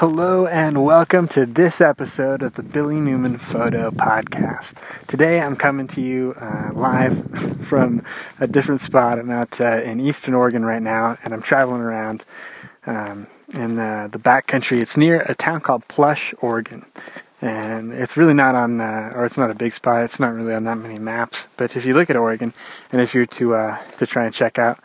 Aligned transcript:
Hello 0.00 0.46
and 0.46 0.82
welcome 0.82 1.28
to 1.28 1.44
this 1.44 1.78
episode 1.78 2.42
of 2.42 2.54
the 2.54 2.62
Billy 2.62 3.02
Newman 3.02 3.36
Photo 3.36 3.90
Podcast. 3.90 4.72
Today 5.06 5.42
I'm 5.42 5.56
coming 5.56 5.88
to 5.88 6.00
you 6.00 6.34
uh, 6.40 6.70
live 6.72 7.22
from 7.60 8.02
a 8.38 8.46
different 8.46 8.80
spot. 8.80 9.18
I'm 9.18 9.30
out 9.30 9.60
uh, 9.60 9.82
in 9.82 10.00
Eastern 10.00 10.32
Oregon 10.32 10.64
right 10.64 10.80
now 10.80 11.18
and 11.22 11.34
I'm 11.34 11.42
traveling 11.42 11.82
around 11.82 12.24
um, 12.86 13.26
in 13.52 13.74
the, 13.74 14.08
the 14.10 14.18
backcountry. 14.18 14.80
It's 14.80 14.96
near 14.96 15.20
a 15.28 15.34
town 15.34 15.60
called 15.60 15.86
Plush, 15.86 16.32
Oregon. 16.40 16.86
And 17.42 17.92
it's 17.92 18.16
really 18.16 18.32
not 18.32 18.54
on, 18.54 18.80
uh, 18.80 19.12
or 19.14 19.26
it's 19.26 19.36
not 19.36 19.50
a 19.50 19.54
big 19.54 19.74
spot. 19.74 20.04
It's 20.04 20.18
not 20.18 20.32
really 20.32 20.54
on 20.54 20.64
that 20.64 20.78
many 20.78 20.98
maps. 20.98 21.46
But 21.58 21.76
if 21.76 21.84
you 21.84 21.92
look 21.92 22.08
at 22.08 22.16
Oregon, 22.16 22.54
and 22.90 23.02
if 23.02 23.14
you're 23.14 23.26
to 23.26 23.54
uh, 23.54 23.76
to 23.98 24.06
try 24.06 24.24
and 24.24 24.32
check 24.32 24.58
out 24.58 24.78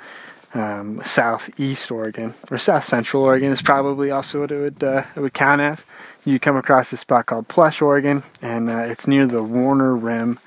um, 0.56 1.02
southeast 1.04 1.92
Oregon 1.92 2.34
or 2.50 2.58
south 2.58 2.86
central 2.86 3.22
Oregon 3.24 3.52
is 3.52 3.62
probably 3.62 4.10
also 4.10 4.40
what 4.40 4.52
it 4.52 4.60
would 4.60 4.84
uh, 4.84 5.04
it 5.16 5.20
would 5.20 5.34
count 5.34 5.62
as. 5.62 5.86
You 6.24 6.40
come 6.40 6.56
across 6.56 6.92
this 6.92 7.02
spot 7.02 7.28
called 7.28 7.48
Plush, 7.50 7.82
Oregon, 7.82 8.24
and 8.42 8.70
uh, 8.70 8.78
it's 8.78 9.06
near 9.06 9.28
the 9.28 9.44
Warner 9.44 9.96
Rim, 9.96 10.40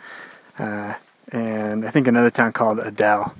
uh, 0.58 0.94
and 1.30 1.86
I 1.86 1.90
think 1.90 2.08
another 2.08 2.30
town 2.30 2.52
called 2.52 2.80
Adel. 2.80 3.36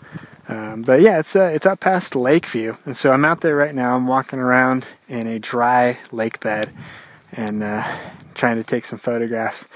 Um, 0.47 0.83
but 0.83 1.01
yeah, 1.01 1.19
it's 1.19 1.35
uh, 1.35 1.51
it's 1.53 1.67
up 1.67 1.81
past 1.81 2.15
Lakeview, 2.15 2.77
and 2.85 2.97
so 2.97 3.11
I'm 3.13 3.25
out 3.25 3.41
there 3.41 3.57
right 3.57 3.75
now. 3.75 3.97
I'm 3.97 4.07
walking 4.07 4.39
around 4.39 4.87
in 5.09 5.27
a 5.27 5.39
dry 5.39 5.99
lake 6.13 6.39
bed 6.39 6.71
and 7.33 7.63
uh, 7.63 7.83
trying 8.35 8.57
to 8.57 8.65
take 8.65 8.85
some 8.85 8.99
photographs. 8.99 9.67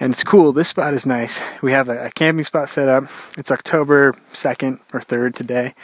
And 0.00 0.12
it's 0.12 0.24
cool. 0.24 0.52
This 0.52 0.68
spot 0.68 0.92
is 0.92 1.06
nice. 1.06 1.40
We 1.62 1.72
have 1.72 1.88
a, 1.88 2.06
a 2.06 2.10
camping 2.10 2.44
spot 2.44 2.68
set 2.68 2.88
up. 2.88 3.04
It's 3.38 3.52
October 3.52 4.12
2nd 4.12 4.80
or 4.92 5.00
3rd 5.00 5.36
today 5.36 5.74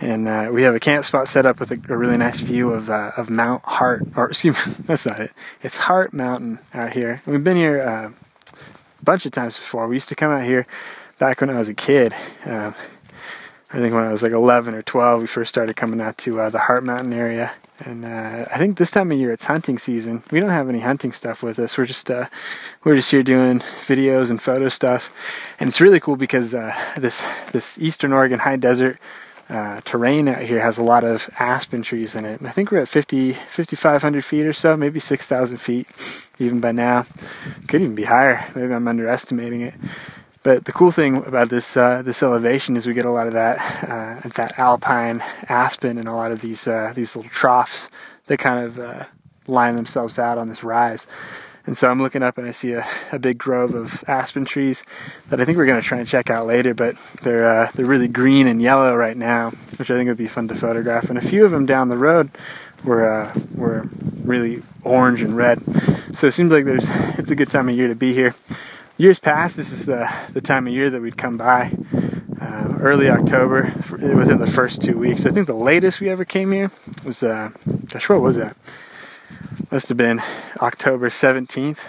and 0.00 0.28
uh, 0.28 0.50
we 0.52 0.62
have 0.62 0.74
a 0.74 0.80
camp 0.80 1.04
spot 1.04 1.28
set 1.28 1.46
up 1.46 1.58
with 1.58 1.70
a, 1.70 1.80
a 1.88 1.96
really 1.96 2.16
nice 2.16 2.40
view 2.40 2.72
of 2.72 2.90
uh, 2.90 3.12
of 3.16 3.30
Mount 3.30 3.62
Hart, 3.64 4.02
or 4.14 4.26
excuse 4.30 4.54
me, 4.66 4.74
that's 4.86 5.06
not 5.06 5.20
it. 5.20 5.32
It's 5.62 5.78
Hart 5.78 6.12
Mountain 6.12 6.58
out 6.74 6.92
here. 6.92 7.22
We've 7.26 7.42
been 7.42 7.56
here 7.56 7.82
uh, 7.82 8.10
a 8.10 9.04
bunch 9.04 9.26
of 9.26 9.32
times 9.32 9.56
before. 9.56 9.88
We 9.88 9.96
used 9.96 10.08
to 10.10 10.14
come 10.14 10.30
out 10.30 10.44
here 10.44 10.66
back 11.18 11.40
when 11.40 11.50
I 11.50 11.58
was 11.58 11.68
a 11.68 11.74
kid. 11.74 12.12
Um, 12.44 12.74
I 13.68 13.78
think 13.78 13.94
when 13.94 14.04
I 14.04 14.12
was 14.12 14.22
like 14.22 14.32
11 14.32 14.74
or 14.74 14.82
12, 14.82 15.22
we 15.22 15.26
first 15.26 15.48
started 15.48 15.74
coming 15.74 16.00
out 16.00 16.16
to 16.18 16.40
uh, 16.40 16.50
the 16.50 16.60
Hart 16.60 16.84
Mountain 16.84 17.12
area. 17.12 17.52
And 17.80 18.04
uh, 18.04 18.46
I 18.50 18.58
think 18.58 18.78
this 18.78 18.92
time 18.92 19.10
of 19.10 19.18
year 19.18 19.32
it's 19.32 19.46
hunting 19.46 19.76
season. 19.76 20.22
We 20.30 20.40
don't 20.40 20.50
have 20.50 20.68
any 20.68 20.80
hunting 20.80 21.12
stuff 21.12 21.42
with 21.42 21.58
us. 21.58 21.76
We're 21.76 21.84
just 21.84 22.10
uh, 22.10 22.28
we're 22.84 22.96
just 22.96 23.10
here 23.10 23.22
doing 23.22 23.60
videos 23.86 24.30
and 24.30 24.40
photo 24.40 24.68
stuff, 24.70 25.12
and 25.60 25.68
it's 25.68 25.80
really 25.80 26.00
cool 26.00 26.16
because 26.16 26.52
this 26.96 27.22
this 27.52 27.78
Eastern 27.78 28.14
Oregon 28.14 28.38
high 28.38 28.56
desert 28.56 28.98
uh, 29.48 29.80
terrain 29.84 30.28
out 30.28 30.42
here 30.42 30.60
has 30.60 30.78
a 30.78 30.82
lot 30.82 31.04
of 31.04 31.30
aspen 31.38 31.82
trees 31.82 32.14
in 32.14 32.24
it. 32.24 32.42
I 32.42 32.50
think 32.50 32.70
we're 32.70 32.82
at 32.82 32.88
50, 32.88 33.32
5,500 33.32 34.24
feet 34.24 34.46
or 34.46 34.52
so, 34.52 34.76
maybe 34.76 34.98
6,000 34.98 35.58
feet 35.58 35.86
even 36.38 36.60
by 36.60 36.72
now. 36.72 37.06
Could 37.68 37.82
even 37.82 37.94
be 37.94 38.04
higher. 38.04 38.44
Maybe 38.54 38.72
I'm 38.72 38.88
underestimating 38.88 39.60
it. 39.60 39.74
But 40.42 40.64
the 40.64 40.72
cool 40.72 40.92
thing 40.92 41.16
about 41.16 41.48
this 41.48 41.76
uh, 41.76 42.02
this 42.02 42.22
elevation 42.22 42.76
is 42.76 42.86
we 42.86 42.94
get 42.94 43.04
a 43.04 43.10
lot 43.10 43.26
of 43.26 43.32
that 43.32 43.58
uh, 43.82 44.28
that 44.36 44.56
alpine 44.60 45.20
aspen 45.48 45.98
and 45.98 46.06
a 46.06 46.12
lot 46.12 46.30
of 46.30 46.40
these 46.40 46.68
uh, 46.68 46.92
these 46.94 47.16
little 47.16 47.30
troughs 47.30 47.88
that 48.26 48.38
kind 48.38 48.64
of 48.64 48.78
uh, 48.78 49.06
line 49.48 49.74
themselves 49.74 50.20
out 50.20 50.38
on 50.38 50.48
this 50.48 50.62
rise. 50.62 51.08
And 51.66 51.76
so 51.76 51.90
I'm 51.90 52.00
looking 52.00 52.22
up 52.22 52.38
and 52.38 52.46
I 52.46 52.52
see 52.52 52.72
a, 52.72 52.86
a 53.10 53.18
big 53.18 53.38
grove 53.38 53.74
of 53.74 54.04
aspen 54.06 54.44
trees 54.44 54.84
that 55.30 55.40
I 55.40 55.44
think 55.44 55.58
we're 55.58 55.66
going 55.66 55.80
to 55.80 55.86
try 55.86 55.98
and 55.98 56.06
check 56.06 56.30
out 56.30 56.46
later, 56.46 56.74
but 56.74 56.96
they're, 57.22 57.48
uh, 57.48 57.70
they're 57.74 57.84
really 57.84 58.06
green 58.06 58.46
and 58.46 58.62
yellow 58.62 58.94
right 58.94 59.16
now, 59.16 59.50
which 59.76 59.90
I 59.90 59.96
think 59.96 60.06
would 60.06 60.16
be 60.16 60.28
fun 60.28 60.46
to 60.48 60.54
photograph. 60.54 61.10
And 61.10 61.18
a 61.18 61.22
few 61.22 61.44
of 61.44 61.50
them 61.50 61.66
down 61.66 61.88
the 61.88 61.98
road 61.98 62.30
were, 62.84 63.10
uh, 63.10 63.34
were 63.54 63.88
really 64.22 64.62
orange 64.84 65.22
and 65.22 65.36
red. 65.36 65.60
So 66.14 66.28
it 66.28 66.32
seems 66.32 66.52
like 66.52 66.64
there's, 66.64 66.88
it's 67.18 67.32
a 67.32 67.36
good 67.36 67.50
time 67.50 67.68
of 67.68 67.76
year 67.76 67.88
to 67.88 67.96
be 67.96 68.14
here. 68.14 68.34
Years 68.96 69.18
past, 69.18 69.56
this 69.56 69.72
is 69.72 69.86
the, 69.86 70.10
the 70.32 70.40
time 70.40 70.68
of 70.68 70.72
year 70.72 70.88
that 70.88 71.02
we'd 71.02 71.18
come 71.18 71.36
by. 71.36 71.72
Uh, 72.40 72.76
early 72.80 73.08
October, 73.08 73.72
within 73.90 74.38
the 74.38 74.46
first 74.46 74.82
two 74.82 74.96
weeks. 74.96 75.26
I 75.26 75.32
think 75.32 75.46
the 75.46 75.54
latest 75.54 76.00
we 76.00 76.10
ever 76.10 76.24
came 76.24 76.52
here 76.52 76.70
was, 77.02 77.22
uh, 77.22 77.50
gosh, 77.86 78.08
what 78.08 78.20
was 78.20 78.36
that? 78.36 78.56
Must 79.70 79.88
have 79.88 79.96
been 79.96 80.20
October 80.60 81.08
17th. 81.08 81.80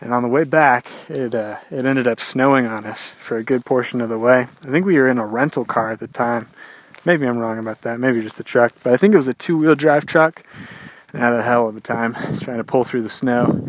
And 0.00 0.12
on 0.12 0.22
the 0.22 0.28
way 0.28 0.44
back, 0.44 0.86
it 1.08 1.34
uh, 1.34 1.56
it 1.70 1.84
ended 1.84 2.06
up 2.06 2.20
snowing 2.20 2.66
on 2.66 2.84
us 2.84 3.10
for 3.18 3.36
a 3.36 3.42
good 3.42 3.64
portion 3.64 4.00
of 4.00 4.08
the 4.08 4.18
way. 4.18 4.40
I 4.40 4.70
think 4.70 4.86
we 4.86 4.96
were 4.96 5.08
in 5.08 5.18
a 5.18 5.26
rental 5.26 5.64
car 5.64 5.90
at 5.90 5.98
the 5.98 6.06
time. 6.06 6.48
Maybe 7.04 7.26
I'm 7.26 7.38
wrong 7.38 7.58
about 7.58 7.82
that. 7.82 7.98
Maybe 7.98 8.22
just 8.22 8.38
a 8.38 8.44
truck, 8.44 8.74
but 8.82 8.92
I 8.92 8.96
think 8.96 9.14
it 9.14 9.16
was 9.16 9.28
a 9.28 9.34
two-wheel 9.34 9.74
drive 9.74 10.06
truck. 10.06 10.44
And 11.12 11.22
I 11.22 11.24
had 11.30 11.34
a 11.34 11.42
hell 11.42 11.68
of 11.68 11.76
a 11.76 11.80
time 11.80 12.14
trying 12.40 12.58
to 12.58 12.64
pull 12.64 12.84
through 12.84 13.02
the 13.02 13.08
snow, 13.08 13.66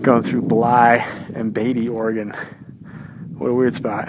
going 0.00 0.22
through 0.22 0.42
Bly 0.42 1.04
and 1.34 1.52
Beatty, 1.52 1.88
Oregon. 1.88 2.30
What 3.36 3.48
a 3.48 3.54
weird 3.54 3.74
spot. 3.74 4.08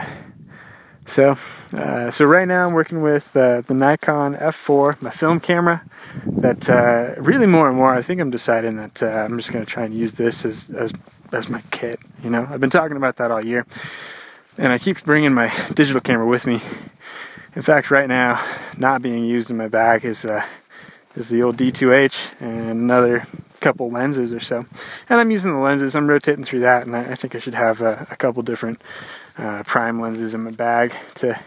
So, 1.08 1.32
uh, 1.78 2.12
so 2.12 2.26
right 2.26 2.48
now 2.48 2.68
I'm 2.68 2.74
working 2.74 3.02
with 3.02 3.36
uh, 3.36 3.62
the 3.62 3.74
Nikon 3.74 4.36
F4, 4.36 5.02
my 5.02 5.10
film 5.10 5.40
camera. 5.40 5.86
That 6.26 6.70
uh, 6.70 7.16
really 7.22 7.48
more 7.48 7.70
and 7.70 7.78
more, 7.78 7.94
I 7.94 8.02
think 8.02 8.20
I'm 8.20 8.30
deciding 8.30 8.76
that 8.76 9.02
uh, 9.02 9.06
I'm 9.08 9.38
just 9.38 9.52
going 9.52 9.66
to 9.66 9.72
try 9.72 9.86
and 9.86 9.96
use 9.96 10.16
this 10.16 10.44
as, 10.44 10.70
as 10.70 10.92
as 11.32 11.50
my 11.50 11.62
kit. 11.72 12.00
You 12.24 12.30
know, 12.30 12.46
I've 12.50 12.60
been 12.60 12.70
talking 12.70 12.98
about 12.98 13.16
that 13.18 13.32
all 13.32 13.44
year, 13.44 13.66
and 14.58 14.74
I 14.74 14.78
keep 14.78 15.02
bringing 15.06 15.34
my 15.34 15.48
digital 15.74 16.02
camera 16.02 16.28
with 16.28 16.46
me. 16.46 16.60
In 17.56 17.62
fact, 17.62 17.90
right 17.90 18.08
now, 18.08 18.46
not 18.78 19.02
being 19.02 19.24
used 19.24 19.50
in 19.50 19.56
my 19.56 19.70
bag 19.70 20.04
is 20.04 20.26
uh, 20.26 20.46
is 21.16 21.30
the 21.30 21.42
old 21.42 21.56
D2H 21.58 22.42
and 22.42 22.70
another 22.70 23.24
couple 23.62 23.90
lenses 23.90 24.34
or 24.34 24.42
so. 24.42 24.66
And 25.10 25.20
I'm 25.20 25.32
using 25.32 25.54
the 25.54 25.60
lenses. 25.60 25.96
I'm 25.96 26.08
rotating 26.08 26.44
through 26.44 26.60
that, 26.62 26.86
and 26.86 26.96
I, 26.96 27.14
I 27.14 27.16
think 27.16 27.34
I 27.34 27.40
should 27.40 27.56
have 27.56 27.82
a, 27.82 28.08
a 28.12 28.18
couple 28.18 28.44
different 28.44 28.82
uh, 29.38 29.64
prime 29.64 30.00
lenses 30.00 30.34
in 30.34 30.42
my 30.42 30.52
bag 30.52 30.94
to 31.16 31.40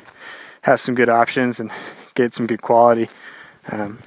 have 0.63 0.81
some 0.81 0.95
good 0.95 1.09
options 1.09 1.59
and 1.61 1.71
get 2.15 2.33
some 2.33 2.47
good 2.47 2.63
quality. 2.63 3.09
Um, 3.71 3.99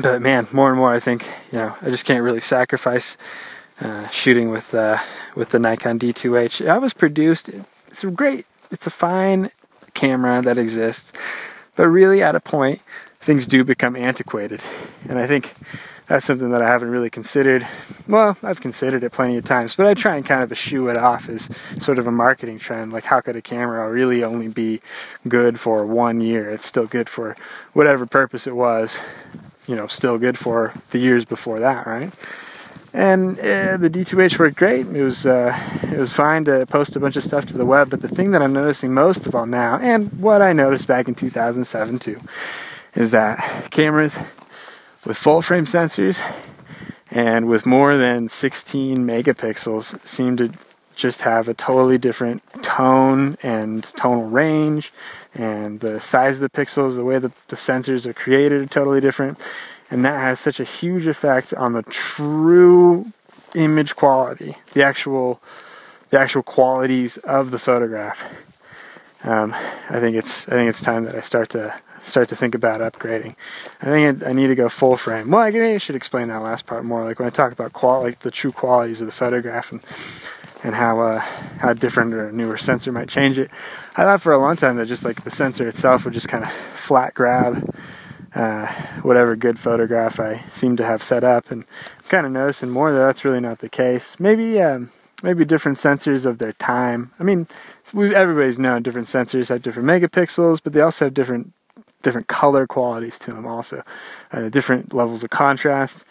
but 0.00 0.22
man, 0.22 0.46
more 0.52 0.68
and 0.68 0.78
more, 0.78 0.92
I 0.92 1.00
think 1.00 1.26
you 1.50 1.58
know 1.58 1.76
I 1.82 1.90
just 1.90 2.04
can't 2.04 2.22
really 2.22 2.40
sacrifice 2.40 3.16
uh, 3.80 4.08
shooting 4.08 4.50
with 4.50 4.74
uh, 4.74 4.98
with 5.34 5.50
the 5.50 5.58
Nikon 5.58 5.98
D2H. 5.98 6.66
I 6.66 6.78
was 6.78 6.94
produced. 6.94 7.50
It's 7.88 8.04
a 8.04 8.10
great. 8.10 8.46
It's 8.70 8.86
a 8.86 8.90
fine 8.90 9.50
camera 9.92 10.40
that 10.40 10.56
exists, 10.56 11.12
but 11.76 11.86
really 11.88 12.22
at 12.22 12.34
a 12.34 12.40
point, 12.40 12.80
things 13.20 13.46
do 13.46 13.64
become 13.64 13.94
antiquated, 13.94 14.62
and 15.08 15.18
I 15.18 15.26
think 15.26 15.54
that's 16.12 16.26
something 16.26 16.50
that 16.50 16.60
I 16.60 16.68
haven't 16.68 16.90
really 16.90 17.08
considered. 17.08 17.66
Well, 18.06 18.36
I've 18.42 18.60
considered 18.60 19.02
it 19.02 19.12
plenty 19.12 19.38
of 19.38 19.46
times, 19.46 19.74
but 19.76 19.86
I 19.86 19.94
try 19.94 20.16
and 20.16 20.26
kind 20.26 20.42
of 20.42 20.52
eschew 20.52 20.88
it 20.88 20.96
off 20.98 21.26
as 21.30 21.48
sort 21.80 21.98
of 21.98 22.06
a 22.06 22.12
marketing 22.12 22.58
trend. 22.58 22.92
Like, 22.92 23.04
how 23.04 23.22
could 23.22 23.34
a 23.34 23.40
camera 23.40 23.90
really 23.90 24.22
only 24.22 24.48
be 24.48 24.82
good 25.26 25.58
for 25.58 25.86
one 25.86 26.20
year? 26.20 26.50
It's 26.50 26.66
still 26.66 26.86
good 26.86 27.08
for 27.08 27.34
whatever 27.72 28.04
purpose 28.04 28.46
it 28.46 28.54
was, 28.54 28.98
you 29.66 29.74
know, 29.74 29.86
still 29.86 30.18
good 30.18 30.36
for 30.36 30.74
the 30.90 30.98
years 30.98 31.24
before 31.24 31.60
that, 31.60 31.86
right? 31.86 32.12
And 32.92 33.38
uh, 33.38 33.78
the 33.78 33.88
D2H 33.88 34.38
worked 34.38 34.56
great. 34.56 34.86
It 34.88 35.02
was 35.02 35.24
uh, 35.24 35.58
it 35.84 35.98
was 35.98 36.12
fine 36.12 36.44
to 36.44 36.66
post 36.66 36.94
a 36.94 37.00
bunch 37.00 37.16
of 37.16 37.24
stuff 37.24 37.46
to 37.46 37.56
the 37.56 37.64
web. 37.64 37.88
But 37.88 38.02
the 38.02 38.08
thing 38.08 38.32
that 38.32 38.42
I'm 38.42 38.52
noticing 38.52 38.92
most 38.92 39.26
of 39.26 39.34
all 39.34 39.46
now, 39.46 39.78
and 39.78 40.12
what 40.20 40.42
I 40.42 40.52
noticed 40.52 40.86
back 40.86 41.08
in 41.08 41.14
2007 41.14 42.00
too, 42.00 42.20
is 42.94 43.12
that 43.12 43.70
cameras 43.70 44.18
with 45.04 45.16
full 45.16 45.42
frame 45.42 45.64
sensors 45.64 46.20
and 47.10 47.46
with 47.46 47.66
more 47.66 47.96
than 47.96 48.28
16 48.28 49.04
megapixels 49.04 50.06
seem 50.06 50.36
to 50.36 50.52
just 50.94 51.22
have 51.22 51.48
a 51.48 51.54
totally 51.54 51.98
different 51.98 52.42
tone 52.62 53.36
and 53.42 53.84
tonal 53.96 54.24
range. 54.24 54.92
And 55.34 55.80
the 55.80 56.00
size 56.00 56.36
of 56.36 56.42
the 56.42 56.50
pixels 56.50 56.96
the 56.96 57.04
way 57.04 57.18
the, 57.18 57.32
the 57.48 57.56
sensors 57.56 58.06
are 58.06 58.12
created 58.12 58.62
are 58.62 58.66
totally 58.66 59.00
different. 59.00 59.38
And 59.90 60.04
that 60.04 60.20
has 60.20 60.40
such 60.40 60.60
a 60.60 60.64
huge 60.64 61.06
effect 61.06 61.52
on 61.54 61.72
the 61.72 61.82
true 61.82 63.12
image 63.54 63.94
quality 63.94 64.56
the 64.72 64.82
actual 64.82 65.38
the 66.08 66.18
actual 66.18 66.42
qualities 66.42 67.18
of 67.18 67.50
the 67.50 67.58
photograph. 67.58 68.30
Um, 69.24 69.52
I 69.90 70.00
think 70.00 70.16
it's 70.16 70.46
I 70.48 70.52
think 70.52 70.70
it's 70.70 70.80
time 70.80 71.04
that 71.04 71.14
I 71.14 71.20
start 71.20 71.50
to 71.50 71.78
start 72.02 72.28
to 72.28 72.36
think 72.36 72.54
about 72.54 72.80
upgrading. 72.80 73.36
I 73.80 73.86
think 73.86 74.22
I 74.24 74.32
need 74.32 74.48
to 74.48 74.54
go 74.54 74.68
full 74.68 74.96
frame. 74.96 75.30
Well, 75.30 75.40
I 75.40 75.50
maybe 75.50 75.74
I 75.74 75.78
should 75.78 75.96
explain 75.96 76.28
that 76.28 76.42
last 76.42 76.66
part 76.66 76.84
more. 76.84 77.04
Like 77.04 77.18
when 77.18 77.26
I 77.26 77.30
talk 77.30 77.52
about 77.52 77.72
qual, 77.72 78.02
like 78.02 78.20
the 78.20 78.30
true 78.30 78.52
qualities 78.52 79.00
of 79.00 79.06
the 79.06 79.12
photograph 79.12 79.72
and 79.72 79.80
and 80.62 80.74
how 80.74 81.00
uh, 81.00 81.18
how 81.18 81.72
different 81.72 82.14
or 82.14 82.30
newer 82.32 82.56
sensor 82.56 82.92
might 82.92 83.08
change 83.08 83.38
it. 83.38 83.50
I 83.96 84.04
thought 84.04 84.22
for 84.22 84.32
a 84.32 84.38
long 84.38 84.56
time 84.56 84.76
that 84.76 84.86
just 84.86 85.04
like 85.04 85.24
the 85.24 85.30
sensor 85.30 85.66
itself 85.66 86.04
would 86.04 86.14
just 86.14 86.28
kind 86.28 86.44
of 86.44 86.52
flat 86.52 87.14
grab 87.14 87.74
uh, 88.34 88.66
whatever 89.02 89.36
good 89.36 89.58
photograph 89.58 90.18
I 90.18 90.38
seem 90.48 90.76
to 90.76 90.84
have 90.84 91.02
set 91.02 91.24
up, 91.24 91.50
and 91.50 91.64
I'm 91.98 92.08
kind 92.08 92.26
of 92.26 92.32
noticing 92.32 92.70
more 92.70 92.92
that 92.92 92.98
that's 92.98 93.24
really 93.24 93.40
not 93.40 93.58
the 93.58 93.68
case. 93.68 94.18
Maybe. 94.18 94.60
Um, 94.60 94.90
maybe 95.22 95.44
different 95.44 95.78
sensors 95.78 96.26
of 96.26 96.38
their 96.38 96.52
time. 96.52 97.12
I 97.20 97.22
mean, 97.22 97.46
everybody's 97.94 98.58
known 98.58 98.82
different 98.82 99.06
sensors 99.06 99.50
have 99.50 99.62
different 99.62 99.88
megapixels, 99.88 100.60
but 100.62 100.72
they 100.72 100.80
also 100.80 101.06
have 101.06 101.14
different 101.14 101.52
different 102.02 102.26
color 102.26 102.66
qualities 102.66 103.18
to 103.20 103.32
them 103.32 103.46
also, 103.46 103.82
uh, 104.32 104.48
different 104.48 104.92
levels 104.92 105.22
of 105.22 105.30
contrast. 105.30 106.04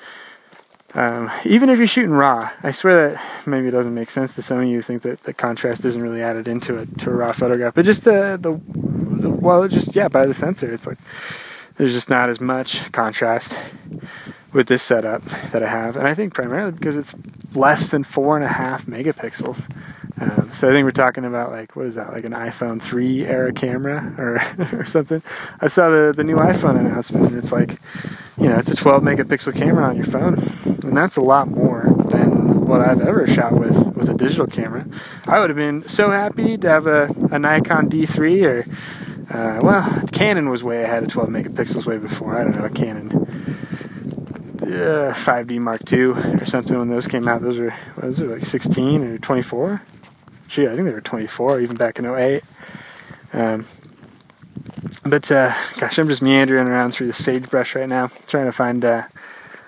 Um, 0.93 1.31
even 1.45 1.69
if 1.69 1.77
you're 1.77 1.88
shooting 1.88 2.11
raw, 2.11 2.51
I 2.63 2.71
swear 2.71 3.11
that 3.11 3.47
maybe 3.47 3.69
it 3.69 3.71
doesn't 3.71 3.93
make 3.93 4.09
sense 4.09 4.35
to 4.35 4.41
some 4.41 4.59
of 4.59 4.65
you. 4.65 4.81
Think 4.81 5.03
that 5.03 5.23
the 5.23 5.33
contrast 5.33 5.85
isn't 5.85 6.01
really 6.01 6.21
added 6.21 6.49
into 6.49 6.75
it 6.75 6.97
to 6.99 7.09
a 7.09 7.13
raw 7.13 7.31
photograph, 7.31 7.75
but 7.75 7.85
just 7.85 8.03
the 8.03 8.38
the 8.41 8.51
well, 9.29 9.67
just 9.69 9.95
yeah, 9.95 10.09
by 10.09 10.25
the 10.25 10.33
sensor, 10.33 10.73
it's 10.73 10.85
like 10.85 10.97
there's 11.77 11.93
just 11.93 12.09
not 12.09 12.29
as 12.29 12.41
much 12.41 12.91
contrast 12.91 13.55
with 14.53 14.68
this 14.68 14.83
setup 14.83 15.24
that 15.51 15.63
I 15.63 15.69
have, 15.69 15.95
and 15.95 16.07
I 16.07 16.13
think 16.13 16.33
primarily 16.33 16.71
because 16.71 16.98
it's 16.98 17.15
less 17.53 17.89
than 17.89 18.03
four 18.03 18.36
and 18.36 18.45
a 18.45 18.50
half 18.50 18.86
megapixels. 18.86 19.69
Um, 20.19 20.51
so 20.53 20.69
I 20.69 20.71
think 20.71 20.86
we're 20.86 20.92
talking 20.92 21.25
about 21.25 21.51
like 21.51 21.75
what 21.75 21.86
is 21.86 21.95
that, 21.95 22.12
like 22.12 22.25
an 22.25 22.33
iPhone 22.33 22.81
3 22.81 23.25
era 23.25 23.53
camera 23.53 24.13
or 24.18 24.42
or 24.80 24.86
something. 24.86 25.24
I 25.59 25.68
saw 25.68 25.89
the 25.89 26.13
the 26.15 26.24
new 26.24 26.36
iPhone 26.36 26.80
announcement, 26.80 27.27
and 27.27 27.38
it's 27.38 27.51
like, 27.51 27.80
you 28.38 28.50
know, 28.50 28.57
it's 28.57 28.69
a 28.69 28.75
12 28.75 29.03
megapixel 29.03 29.56
camera 29.56 29.86
on 29.86 29.95
your 29.95 30.06
phone, 30.06 30.36
and 30.83 30.95
that's 30.95 31.15
a 31.15 31.21
lot 31.21 31.48
more 31.48 31.86
than 32.09 32.65
what 32.65 32.81
I've 32.81 33.01
ever 33.01 33.25
shot 33.27 33.53
with 33.53 33.95
with 33.95 34.09
a 34.09 34.13
digital 34.13 34.48
camera. 34.48 34.86
I 35.27 35.39
would 35.39 35.50
have 35.50 35.57
been 35.57 35.88
so 35.88 36.12
happy 36.12 36.57
to 36.57 36.69
have 36.69 36.88
a, 36.88 37.06
a 37.31 37.39
Nikon 37.39 37.89
D3 37.89 38.44
or 38.44 38.65
uh, 39.33 39.59
well, 39.62 40.07
Canon 40.12 40.50
was 40.50 40.62
way 40.62 40.83
ahead 40.83 41.03
of 41.03 41.09
12 41.09 41.30
megapixels 41.30 41.86
way 41.86 41.98
before. 41.98 42.38
I 42.38 42.44
don't 42.44 42.56
know, 42.56 42.65
a 42.65 42.69
Canon 42.69 43.68
uh, 44.62 45.13
5D 45.13 45.60
Mark 45.60 45.92
II 45.92 46.00
or 46.02 46.46
something 46.46 46.78
when 46.78 46.90
those 46.90 47.08
came 47.08 47.28
out. 47.28 47.42
Those 47.42 47.58
were, 47.58 47.72
what 47.96 48.08
was 48.08 48.19
it, 48.19 48.30
like 48.30 48.46
16 48.46 49.04
or 49.04 49.18
24? 49.18 49.81
Gee, 50.48 50.68
I 50.68 50.75
think 50.75 50.86
they 50.86 50.94
were 50.94 51.02
24 51.02 51.62
even 51.62 51.78
back 51.78 51.98
in 51.98 52.06
08. 52.06 52.44
Um, 53.34 53.66
but 55.06 55.31
uh, 55.31 55.56
gosh, 55.78 55.98
I'm 55.98 56.10
just 56.10 56.22
meandering 56.22 56.68
around 56.68 56.92
through 56.92 57.08
the 57.08 57.13
sagebrush 57.13 57.75
right 57.75 57.90
now, 57.90 58.08
trying 58.28 58.46
to 58.46 58.52
find 58.52 58.84
uh, 58.84 59.04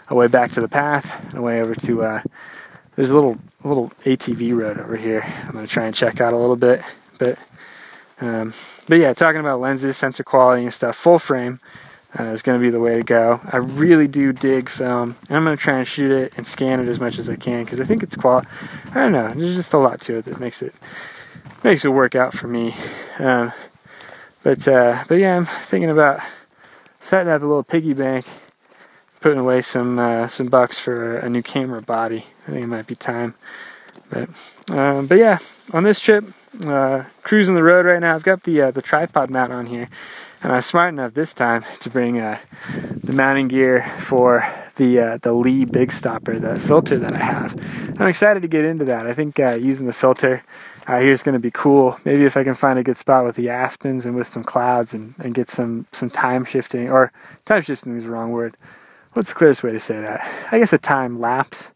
a 0.10 0.16
way 0.16 0.28
back 0.28 0.52
to 0.52 0.62
the 0.62 0.68
path 0.68 1.30
and 1.30 1.40
a 1.40 1.42
way 1.42 1.62
over 1.62 1.76
to. 1.76 2.04
Uh, 2.04 2.22
there's 2.96 3.12
a 3.12 3.16
little 3.16 3.40
a 3.64 3.68
little 3.68 3.92
ATV 4.04 4.56
road 4.56 4.78
over 4.80 4.98
here. 4.98 5.24
I'm 5.46 5.52
gonna 5.52 5.68
try 5.68 5.86
and 5.86 5.96
check 5.96 6.22
out 6.22 6.34
a 6.34 6.38
little 6.38 6.56
bit, 6.56 6.82
but 7.18 7.40
um, 8.22 8.54
but 8.88 9.00
yeah, 9.00 9.14
talking 9.14 9.40
about 9.40 9.60
lenses, 9.60 9.98
sensor 9.98 10.24
quality 10.24 10.64
and 10.64 10.74
stuff. 10.74 10.96
Full 10.96 11.20
frame 11.20 11.60
uh, 12.20 12.24
is 12.26 12.42
going 12.42 12.60
to 12.60 12.62
be 12.62 12.70
the 12.70 12.80
way 12.80 12.96
to 12.96 13.04
go. 13.04 13.42
I 13.46 13.58
really 13.58 14.08
do 14.08 14.34
dig 14.34 14.70
film, 14.70 15.18
and 15.28 15.38
I'm 15.38 15.44
going 15.44 15.56
to 15.56 15.62
try 15.62 15.80
and 15.80 15.88
shoot 15.88 16.12
it 16.12 16.34
and 16.38 16.46
scan 16.46 16.80
it 16.80 16.88
as 16.88 17.00
much 17.00 17.18
as 17.18 17.30
I 17.30 17.36
can 17.36 17.64
because 17.64 17.80
I 17.80 17.86
think 17.86 18.04
it's 18.04 18.16
quality. 18.16 18.48
I 18.92 18.94
don't 18.96 19.12
know. 19.12 19.34
There's 19.34 19.56
just 19.56 19.74
a 19.74 19.80
lot 19.80 20.02
to 20.02 20.18
it 20.18 20.26
that 20.26 20.40
makes 20.40 20.62
it 20.62 20.74
makes 21.64 21.86
it 21.86 21.90
work 21.90 22.16
out 22.16 22.34
for 22.34 22.48
me. 22.48 22.76
Um, 23.20 23.52
but 24.44 24.68
uh, 24.68 25.04
but 25.08 25.16
yeah, 25.16 25.38
I'm 25.38 25.46
thinking 25.46 25.90
about 25.90 26.22
setting 27.00 27.32
up 27.32 27.42
a 27.42 27.46
little 27.46 27.64
piggy 27.64 27.94
bank, 27.94 28.26
putting 29.22 29.40
away 29.40 29.62
some 29.62 29.98
uh, 29.98 30.28
some 30.28 30.48
bucks 30.48 30.78
for 30.78 31.18
a 31.18 31.30
new 31.30 31.42
camera 31.42 31.82
body. 31.82 32.26
I 32.48 32.52
think 32.52 32.64
it 32.64 32.68
might 32.68 32.88
be 32.88 32.96
time. 32.96 33.34
But 34.10 34.30
um, 34.70 35.08
but 35.08 35.18
yeah, 35.18 35.40
on 35.72 35.84
this 35.84 36.00
trip, 36.00 36.26
uh, 36.66 37.06
cruising 37.24 37.56
the 37.56 37.64
road 37.64 37.86
right 37.86 38.00
now. 38.00 38.14
I've 38.14 38.24
got 38.24 38.44
the 38.44 38.62
uh, 38.62 38.72
the 38.72 38.82
tripod 38.82 39.32
mount 39.32 39.52
on 39.52 39.66
here 39.66 39.90
and 40.44 40.52
I'm 40.52 40.62
smart 40.62 40.90
enough 40.90 41.14
this 41.14 41.34
time 41.34 41.64
to 41.80 41.90
bring 41.90 42.20
uh, 42.20 42.38
the 43.02 43.14
mounting 43.14 43.48
gear 43.48 43.90
for 43.98 44.46
the 44.76 45.00
uh, 45.00 45.18
the 45.22 45.32
Lee 45.32 45.64
Big 45.64 45.92
Stopper, 45.92 46.38
the 46.38 46.60
filter 46.60 47.00
that 47.00 47.14
I 47.14 47.18
have. 47.18 48.00
I'm 48.00 48.08
excited 48.08 48.42
to 48.42 48.50
get 48.50 48.66
into 48.66 48.84
that. 48.86 49.08
I 49.08 49.14
think 49.14 49.40
uh, 49.40 49.54
using 49.54 49.88
the 49.88 49.94
filter 49.94 50.44
uh, 50.86 51.00
here 51.00 51.14
is 51.14 51.24
going 51.24 51.34
to 51.34 51.40
be 51.40 51.52
cool. 51.52 51.98
Maybe 52.04 52.26
if 52.26 52.36
I 52.36 52.44
can 52.44 52.56
find 52.56 52.78
a 52.78 52.84
good 52.84 52.98
spot 52.98 53.24
with 53.24 53.38
the 53.38 53.50
aspens 53.50 54.06
and 54.06 54.16
with 54.16 54.28
some 54.28 54.44
clouds 54.44 54.94
and, 54.94 55.16
and 55.18 55.34
get 55.34 55.50
some 55.50 55.88
some 55.94 56.10
time 56.10 56.44
shifting 56.44 56.90
or 56.90 57.14
time 57.46 57.62
shifting 57.62 57.96
is 57.96 58.04
the 58.04 58.12
wrong 58.12 58.32
word. 58.32 58.58
What's 59.14 59.30
the 59.30 59.36
clearest 59.36 59.64
way 59.64 59.72
to 59.72 59.80
say 59.80 60.02
that? 60.02 60.20
I 60.52 60.60
guess 60.60 60.74
a 60.74 60.78
time 60.78 61.20
lapse. 61.20 61.72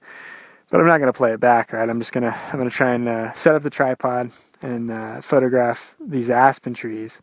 But 0.69 0.81
I'm 0.81 0.87
not 0.87 0.97
going 0.97 1.07
to 1.07 1.17
play 1.17 1.31
it 1.31 1.39
back, 1.39 1.71
right? 1.71 1.89
I'm 1.89 1.99
just 1.99 2.11
gonna 2.11 2.37
I'm 2.51 2.57
gonna 2.57 2.69
try 2.69 2.93
and 2.93 3.07
uh, 3.07 3.31
set 3.31 3.55
up 3.55 3.61
the 3.61 3.69
tripod 3.69 4.31
and 4.61 4.91
uh, 4.91 5.21
photograph 5.21 5.95
these 6.01 6.29
aspen 6.29 6.73
trees 6.73 7.21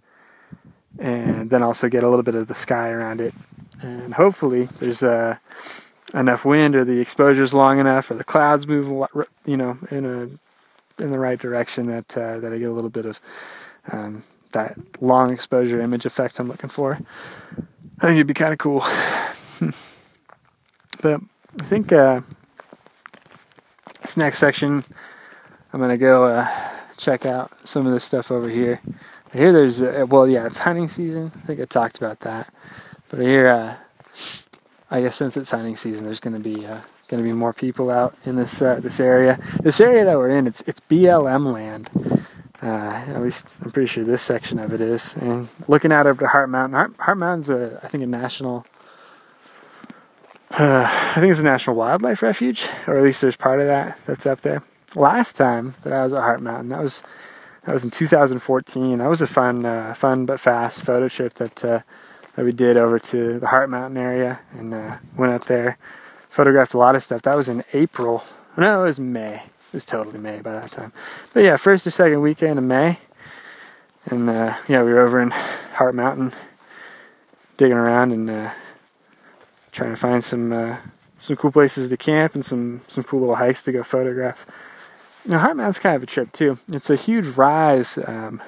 and 0.98 1.50
then 1.50 1.62
also 1.62 1.88
get 1.88 2.04
a 2.04 2.08
little 2.08 2.22
bit 2.22 2.34
of 2.34 2.48
the 2.48 2.54
sky 2.54 2.90
around 2.90 3.20
it. 3.20 3.34
And 3.80 4.14
hopefully 4.14 4.64
there's 4.78 5.02
uh, 5.02 5.36
enough 6.14 6.44
wind 6.44 6.76
or 6.76 6.84
the 6.84 7.00
exposure 7.00 7.42
is 7.42 7.52
long 7.52 7.78
enough 7.78 8.10
or 8.10 8.14
the 8.14 8.24
clouds 8.24 8.66
move, 8.66 9.06
you 9.44 9.56
know, 9.56 9.76
in 9.90 10.04
a 10.04 11.02
in 11.02 11.10
the 11.10 11.18
right 11.18 11.38
direction 11.38 11.88
that 11.88 12.16
uh, 12.16 12.38
that 12.38 12.52
I 12.52 12.58
get 12.58 12.70
a 12.70 12.72
little 12.72 12.90
bit 12.90 13.06
of 13.06 13.20
um, 13.92 14.22
that 14.52 14.76
long 15.00 15.32
exposure 15.32 15.80
image 15.80 16.06
effect 16.06 16.38
I'm 16.38 16.48
looking 16.48 16.70
for. 16.70 17.00
I 17.98 18.06
think 18.06 18.16
it'd 18.16 18.26
be 18.26 18.34
kind 18.34 18.52
of 18.52 18.58
cool. 18.58 18.80
but 21.02 21.20
I 21.60 21.64
think 21.64 21.92
uh, 21.92 22.20
this 24.02 24.16
next 24.16 24.38
section, 24.38 24.84
I'm 25.72 25.80
gonna 25.80 25.96
go 25.96 26.24
uh, 26.24 26.48
check 26.96 27.26
out 27.26 27.50
some 27.68 27.86
of 27.86 27.92
this 27.92 28.04
stuff 28.04 28.30
over 28.30 28.48
here. 28.48 28.80
Here 29.34 29.52
there's, 29.52 29.82
uh, 29.82 30.06
well, 30.08 30.28
yeah, 30.28 30.46
it's 30.46 30.60
hunting 30.60 30.86
season. 30.86 31.32
I 31.34 31.40
think 31.40 31.60
I 31.60 31.64
talked 31.64 31.98
about 31.98 32.20
that. 32.20 32.54
But 33.08 33.18
here, 33.18 33.48
uh, 33.48 33.74
I 34.92 35.00
guess 35.00 35.16
since 35.16 35.36
it's 35.36 35.50
hunting 35.50 35.74
season, 35.74 36.04
there's 36.04 36.20
going 36.20 36.36
to 36.36 36.40
be 36.40 36.64
uh, 36.64 36.78
going 37.08 37.20
to 37.20 37.28
be 37.28 37.32
more 37.32 37.52
people 37.52 37.90
out 37.90 38.16
in 38.24 38.36
this 38.36 38.62
uh, 38.62 38.78
this 38.78 39.00
area. 39.00 39.40
This 39.60 39.80
area 39.80 40.04
that 40.04 40.16
we're 40.16 40.30
in, 40.30 40.46
it's 40.46 40.62
it's 40.68 40.78
BLM 40.88 41.52
land. 41.52 41.90
Uh, 42.62 42.66
at 42.66 43.20
least 43.20 43.46
I'm 43.60 43.72
pretty 43.72 43.88
sure 43.88 44.04
this 44.04 44.22
section 44.22 44.60
of 44.60 44.72
it 44.72 44.80
is. 44.80 45.16
And 45.16 45.48
looking 45.66 45.90
out 45.90 46.06
over 46.06 46.20
to 46.20 46.28
Hart 46.28 46.48
Mountain, 46.48 46.74
Hart, 46.74 46.94
Hart 47.00 47.18
Mountain's 47.18 47.50
a, 47.50 47.80
I 47.82 47.88
think 47.88 48.04
a 48.04 48.06
national. 48.06 48.64
Uh, 50.50 50.86
I 50.88 51.20
think 51.20 51.32
it's 51.32 51.40
a 51.40 51.44
national 51.44 51.74
wildlife 51.74 52.22
refuge, 52.22 52.68
or 52.86 52.96
at 52.96 53.02
least 53.02 53.20
there's 53.20 53.36
part 53.36 53.58
of 53.58 53.66
that 53.66 53.98
that's 54.06 54.26
up 54.26 54.42
there. 54.42 54.62
Last 54.94 55.32
time 55.32 55.74
that 55.82 55.92
I 55.92 56.04
was 56.04 56.12
at 56.12 56.20
Hart 56.20 56.40
Mountain, 56.40 56.68
that 56.68 56.80
was 56.80 57.02
that 57.64 57.72
was 57.72 57.84
in 57.84 57.90
2014. 57.90 58.98
That 58.98 59.08
was 59.08 59.22
a 59.22 59.26
fun, 59.26 59.64
uh, 59.64 59.94
fun 59.94 60.26
but 60.26 60.40
fast 60.40 60.82
photo 60.82 61.08
trip 61.08 61.34
that 61.34 61.64
uh, 61.64 61.80
that 62.36 62.44
we 62.44 62.52
did 62.52 62.76
over 62.76 62.98
to 62.98 63.38
the 63.38 63.46
Hart 63.46 63.70
Mountain 63.70 63.96
area 63.96 64.40
and 64.52 64.74
uh, 64.74 64.98
went 65.16 65.32
up 65.32 65.44
there, 65.44 65.78
photographed 66.28 66.74
a 66.74 66.78
lot 66.78 66.94
of 66.94 67.02
stuff. 67.02 67.22
That 67.22 67.36
was 67.36 67.48
in 67.48 67.64
April. 67.72 68.24
No, 68.56 68.82
it 68.82 68.86
was 68.86 69.00
May. 69.00 69.36
It 69.36 69.72
was 69.72 69.84
totally 69.84 70.18
May 70.18 70.40
by 70.40 70.52
that 70.52 70.70
time. 70.70 70.92
But 71.32 71.44
yeah, 71.44 71.56
first 71.56 71.86
or 71.86 71.90
second 71.90 72.20
weekend 72.20 72.58
of 72.58 72.64
May, 72.64 72.98
and 74.06 74.28
uh, 74.28 74.56
yeah, 74.68 74.82
we 74.82 74.92
were 74.92 75.00
over 75.00 75.20
in 75.20 75.30
Hart 75.30 75.94
Mountain, 75.94 76.32
digging 77.56 77.76
around 77.76 78.12
and 78.12 78.30
uh, 78.30 78.52
trying 79.72 79.90
to 79.90 79.96
find 79.96 80.22
some 80.24 80.52
uh, 80.52 80.78
some 81.16 81.36
cool 81.36 81.52
places 81.52 81.88
to 81.88 81.96
camp 81.96 82.34
and 82.34 82.44
some 82.44 82.80
some 82.88 83.04
cool 83.04 83.20
little 83.20 83.36
hikes 83.36 83.62
to 83.64 83.72
go 83.72 83.82
photograph. 83.82 84.46
Now, 85.26 85.38
Hart 85.38 85.56
Mountain's 85.56 85.78
kind 85.78 85.96
of 85.96 86.02
a 86.02 86.06
trip 86.06 86.32
too. 86.32 86.58
It's 86.70 86.90
a 86.90 86.96
huge 86.96 87.26
rise 87.28 87.98
um, 88.06 88.42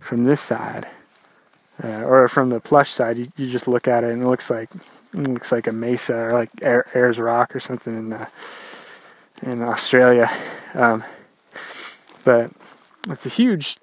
from 0.00 0.24
this 0.24 0.40
side, 0.40 0.86
uh, 1.82 2.02
or 2.02 2.26
from 2.26 2.50
the 2.50 2.60
plush 2.60 2.90
side. 2.90 3.18
You, 3.18 3.30
you 3.36 3.48
just 3.48 3.68
look 3.68 3.86
at 3.86 4.02
it 4.02 4.10
and 4.10 4.22
it 4.22 4.26
looks 4.26 4.50
like 4.50 4.70
it 5.14 5.28
looks 5.28 5.52
like 5.52 5.68
a 5.68 5.72
mesa 5.72 6.16
or 6.16 6.32
like 6.32 6.50
Ayers 6.60 7.20
Rock 7.20 7.54
or 7.54 7.60
something 7.60 7.96
in 7.96 8.12
uh, 8.12 8.26
in 9.42 9.62
Australia. 9.62 10.28
Um, 10.74 11.04
but 12.24 12.50
it's 13.08 13.26
a 13.26 13.30
huge 13.30 13.76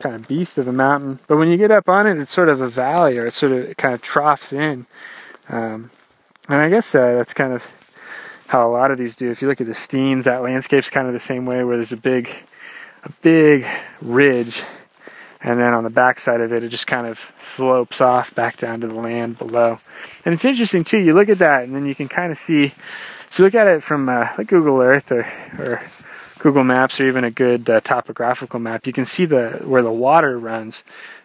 kind 0.00 0.14
of 0.14 0.28
beast 0.28 0.58
of 0.58 0.68
a 0.68 0.72
mountain. 0.72 1.18
But 1.26 1.38
when 1.38 1.48
you 1.48 1.56
get 1.56 1.70
up 1.70 1.88
on 1.88 2.06
it, 2.06 2.18
it's 2.18 2.32
sort 2.32 2.50
of 2.50 2.60
a 2.60 2.68
valley, 2.68 3.16
or 3.16 3.26
it 3.26 3.34
sort 3.34 3.52
of 3.52 3.58
it 3.60 3.78
kind 3.78 3.94
of 3.94 4.02
troughs 4.02 4.52
in. 4.52 4.86
Um, 5.48 5.90
and 6.46 6.60
I 6.60 6.68
guess 6.68 6.94
uh, 6.94 7.14
that's 7.14 7.32
kind 7.32 7.54
of 7.54 7.72
how 8.48 8.66
a 8.66 8.72
lot 8.72 8.90
of 8.90 8.98
these 8.98 9.14
do. 9.14 9.30
If 9.30 9.40
you 9.40 9.48
look 9.48 9.60
at 9.60 9.66
the 9.66 9.74
Steens, 9.74 10.24
that 10.24 10.42
landscape's 10.42 10.90
kind 10.90 11.06
of 11.06 11.12
the 11.12 11.20
same 11.20 11.46
way, 11.46 11.62
where 11.64 11.76
there's 11.76 11.92
a 11.92 11.98
big, 11.98 12.34
a 13.04 13.10
big 13.22 13.66
ridge, 14.00 14.64
and 15.42 15.60
then 15.60 15.74
on 15.74 15.84
the 15.84 15.90
backside 15.90 16.40
of 16.40 16.52
it, 16.52 16.64
it 16.64 16.70
just 16.70 16.86
kind 16.86 17.06
of 17.06 17.18
slopes 17.38 18.00
off 18.00 18.34
back 18.34 18.56
down 18.56 18.80
to 18.80 18.88
the 18.88 18.94
land 18.94 19.38
below. 19.38 19.80
And 20.24 20.34
it's 20.34 20.46
interesting 20.46 20.82
too. 20.82 20.98
You 20.98 21.12
look 21.12 21.28
at 21.28 21.38
that, 21.38 21.64
and 21.64 21.74
then 21.74 21.86
you 21.86 21.94
can 21.94 22.08
kind 22.08 22.32
of 22.32 22.38
see. 22.38 22.72
If 23.30 23.38
you 23.38 23.44
look 23.44 23.54
at 23.54 23.66
it 23.66 23.82
from 23.82 24.08
uh, 24.08 24.28
like 24.38 24.48
Google 24.48 24.80
Earth 24.80 25.12
or 25.12 25.30
or 25.58 25.82
Google 26.38 26.64
Maps 26.64 26.98
or 26.98 27.06
even 27.06 27.24
a 27.24 27.30
good 27.30 27.68
uh, 27.68 27.80
topographical 27.82 28.58
map, 28.58 28.86
you 28.86 28.92
can 28.94 29.04
see 29.04 29.26
the 29.26 29.60
where 29.64 29.82
the 29.82 29.92
water 29.92 30.38
runs, 30.38 30.84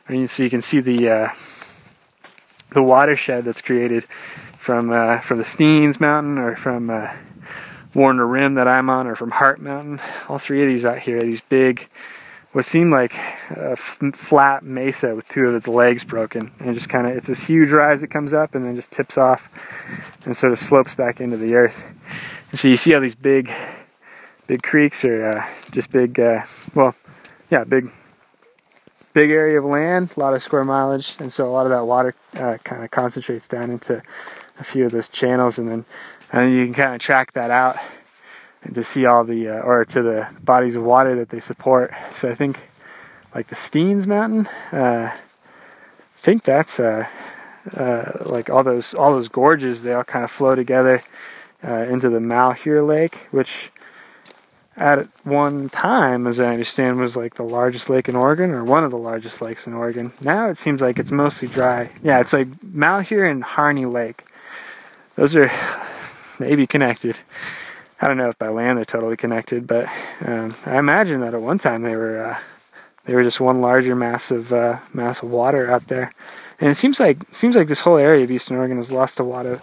and 0.09 0.29
so 0.29 0.43
you 0.43 0.49
can 0.49 0.61
see 0.61 0.81
the 0.81 1.09
uh, 1.09 1.29
the 2.71 2.83
watershed 2.83 3.45
that's 3.45 3.61
created 3.61 4.03
from 4.63 4.93
uh, 4.93 5.19
from 5.19 5.39
the 5.39 5.43
Steens 5.43 5.99
Mountain 5.99 6.37
or 6.37 6.55
from 6.55 6.89
uh, 6.89 7.11
Warner 7.93 8.25
Rim 8.25 8.53
that 8.53 8.65
I'm 8.65 8.89
on 8.89 9.07
or 9.07 9.15
from 9.15 9.31
Hart 9.31 9.59
Mountain. 9.59 9.99
All 10.29 10.39
three 10.39 10.63
of 10.63 10.69
these 10.69 10.85
out 10.85 10.99
here, 10.99 11.21
these 11.21 11.41
big, 11.41 11.89
what 12.53 12.63
seem 12.63 12.89
like 12.89 13.13
a 13.51 13.73
f- 13.73 13.99
flat 14.13 14.63
mesa 14.63 15.15
with 15.15 15.27
two 15.27 15.47
of 15.47 15.55
its 15.55 15.67
legs 15.67 16.05
broken, 16.05 16.53
and 16.61 16.73
just 16.75 16.87
kind 16.87 17.05
of 17.05 17.17
it's 17.17 17.27
this 17.27 17.43
huge 17.43 17.71
rise 17.71 17.99
that 17.99 18.07
comes 18.07 18.33
up 18.33 18.55
and 18.55 18.65
then 18.65 18.73
just 18.77 18.89
tips 18.89 19.17
off 19.17 19.49
and 20.23 20.37
sort 20.37 20.53
of 20.53 20.59
slopes 20.59 20.95
back 20.95 21.19
into 21.19 21.35
the 21.35 21.55
earth. 21.55 21.93
And 22.49 22.57
so 22.57 22.69
you 22.69 22.77
see 22.77 22.93
how 22.93 23.01
these 23.01 23.15
big, 23.15 23.51
big 24.47 24.63
creeks 24.63 25.03
are 25.03 25.25
uh, 25.25 25.45
just 25.71 25.91
big, 25.91 26.17
uh, 26.21 26.43
well, 26.73 26.95
yeah, 27.51 27.65
big 27.65 27.89
big 29.13 29.29
area 29.29 29.57
of 29.57 29.65
land, 29.65 30.13
a 30.15 30.19
lot 30.19 30.33
of 30.33 30.41
square 30.41 30.63
mileage, 30.63 31.15
and 31.19 31.31
so 31.31 31.47
a 31.47 31.51
lot 31.51 31.65
of 31.65 31.69
that 31.69 31.85
water 31.85 32.15
uh, 32.35 32.57
kind 32.63 32.83
of 32.83 32.91
concentrates 32.91 33.47
down 33.47 33.69
into 33.69 34.01
a 34.59 34.63
few 34.63 34.85
of 34.85 34.91
those 34.91 35.09
channels, 35.09 35.57
and 35.57 35.69
then 35.69 35.85
and 36.31 36.53
you 36.53 36.65
can 36.65 36.73
kind 36.73 36.95
of 36.95 37.01
track 37.01 37.33
that 37.33 37.51
out 37.51 37.77
and 38.63 38.73
to 38.75 38.83
see 38.83 39.05
all 39.05 39.23
the 39.23 39.47
uh, 39.47 39.61
or 39.61 39.85
to 39.85 40.01
the 40.01 40.27
bodies 40.41 40.75
of 40.75 40.83
water 40.83 41.15
that 41.15 41.29
they 41.29 41.39
support. 41.39 41.93
So 42.11 42.29
I 42.29 42.35
think 42.35 42.69
like 43.35 43.47
the 43.47 43.55
Steens 43.55 44.07
Mountain, 44.07 44.47
uh, 44.71 45.11
I 45.11 45.19
think 46.19 46.43
that's 46.43 46.79
uh, 46.79 47.07
uh, 47.75 48.11
like 48.25 48.49
all 48.49 48.63
those 48.63 48.93
all 48.93 49.13
those 49.13 49.29
gorges. 49.29 49.83
They 49.83 49.93
all 49.93 50.03
kind 50.03 50.23
of 50.23 50.31
flow 50.31 50.55
together 50.55 51.01
uh, 51.63 51.83
into 51.83 52.09
the 52.09 52.19
Malheur 52.19 52.81
Lake, 52.81 53.27
which 53.31 53.71
at 54.75 55.07
one 55.23 55.69
time, 55.69 56.25
as 56.25 56.39
I 56.39 56.47
understand, 56.47 56.99
was 56.99 57.15
like 57.15 57.35
the 57.35 57.43
largest 57.43 57.89
lake 57.89 58.09
in 58.09 58.15
Oregon 58.15 58.51
or 58.51 58.63
one 58.63 58.83
of 58.83 58.91
the 58.91 58.97
largest 58.97 59.41
lakes 59.41 59.67
in 59.67 59.73
Oregon. 59.73 60.11
Now 60.19 60.49
it 60.49 60.57
seems 60.57 60.81
like 60.81 60.97
it's 60.97 61.11
mostly 61.11 61.47
dry. 61.47 61.91
Yeah, 62.01 62.19
it's 62.19 62.33
like 62.33 62.47
Malheur 62.63 63.25
and 63.25 63.43
Harney 63.43 63.85
Lake. 63.85 64.25
Those 65.15 65.35
are 65.35 65.51
maybe 66.39 66.65
connected. 66.65 67.17
I 68.01 68.07
don't 68.07 68.17
know 68.17 68.29
if 68.29 68.37
by 68.37 68.49
land 68.49 68.77
they're 68.77 68.85
totally 68.85 69.15
connected, 69.15 69.67
but 69.67 69.87
um, 70.25 70.53
I 70.65 70.77
imagine 70.77 71.21
that 71.21 71.33
at 71.33 71.41
one 71.41 71.59
time 71.59 71.83
they 71.83 71.95
were 71.95 72.25
uh, 72.25 72.39
they 73.05 73.13
were 73.13 73.23
just 73.23 73.39
one 73.39 73.61
larger 73.61 73.95
massive 73.95 74.51
uh, 74.51 74.79
mass 74.93 75.21
of 75.21 75.29
water 75.29 75.71
out 75.71 75.87
there. 75.87 76.11
And 76.59 76.69
it 76.69 76.75
seems 76.75 76.99
like 76.99 77.17
seems 77.31 77.55
like 77.55 77.67
this 77.67 77.81
whole 77.81 77.97
area 77.97 78.23
of 78.23 78.31
Eastern 78.31 78.57
Oregon 78.57 78.77
has 78.77 78.91
lost 78.91 79.19
a 79.19 79.23
lot 79.23 79.45
of 79.45 79.61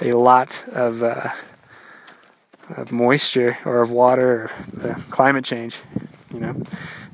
a 0.00 0.12
lot 0.12 0.62
of 0.72 1.02
uh, 1.02 1.30
of 2.76 2.92
moisture 2.92 3.58
or 3.64 3.82
of 3.82 3.90
water 3.90 4.50
or 4.82 4.94
climate 5.10 5.44
change. 5.44 5.80
You 6.32 6.40
know, 6.40 6.50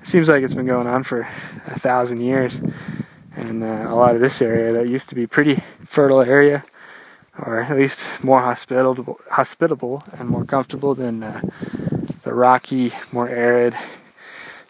it 0.01 0.07
seems 0.07 0.29
like 0.29 0.43
it's 0.43 0.55
been 0.55 0.67
going 0.67 0.87
on 0.87 1.03
for 1.03 1.21
a 1.21 1.79
thousand 1.79 2.21
years, 2.21 2.61
and 3.35 3.63
uh, 3.63 3.87
a 3.89 3.95
lot 3.95 4.15
of 4.15 4.21
this 4.21 4.41
area 4.41 4.73
that 4.73 4.89
used 4.89 5.09
to 5.09 5.15
be 5.15 5.27
pretty 5.27 5.57
fertile 5.85 6.21
area, 6.21 6.65
or 7.39 7.61
at 7.61 7.77
least 7.77 8.25
more 8.25 8.41
hospitable, 8.41 9.19
hospitable 9.31 10.05
and 10.13 10.29
more 10.29 10.45
comfortable 10.45 10.95
than 10.95 11.23
uh, 11.23 11.41
the 12.23 12.35
rocky, 12.35 12.93
more 13.13 13.29
arid, 13.29 13.75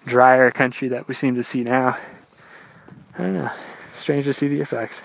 drier 0.06 0.50
country 0.50 0.88
that 0.88 1.08
we 1.08 1.14
seem 1.14 1.34
to 1.34 1.42
see 1.42 1.62
now. 1.62 1.96
I 3.14 3.22
don't 3.22 3.34
know. 3.34 3.50
Strange 3.90 4.24
to 4.24 4.32
see 4.32 4.48
the 4.48 4.60
effects. 4.60 5.02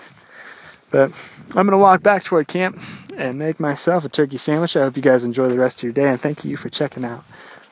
But 0.90 1.10
I'm 1.48 1.66
going 1.66 1.72
to 1.72 1.78
walk 1.78 2.02
back 2.02 2.22
toward 2.22 2.46
camp 2.46 2.80
and 3.16 3.38
make 3.38 3.60
myself 3.60 4.04
a 4.04 4.08
turkey 4.08 4.36
sandwich. 4.36 4.76
I 4.76 4.82
hope 4.82 4.96
you 4.96 5.02
guys 5.02 5.24
enjoy 5.24 5.48
the 5.48 5.58
rest 5.58 5.78
of 5.78 5.84
your 5.84 5.92
day 5.92 6.08
and 6.08 6.20
thank 6.20 6.44
you 6.44 6.56
for 6.56 6.68
checking 6.68 7.04
out 7.04 7.24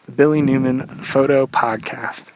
the 0.06 0.12
Billy 0.12 0.42
Newman 0.42 0.86
Photo 0.86 1.46
Podcast. 1.46 2.32